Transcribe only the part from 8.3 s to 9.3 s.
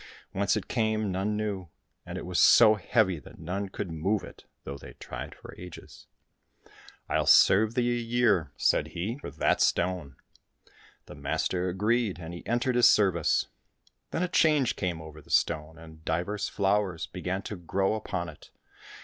III COSSACK FAIRY TALES said he," for